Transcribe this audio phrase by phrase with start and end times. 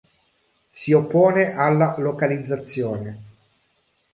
[0.71, 3.19] Si oppone alla localizzazione.